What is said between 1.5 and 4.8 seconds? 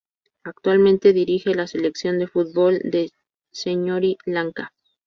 a la Selección de fútbol de Sri Lanka.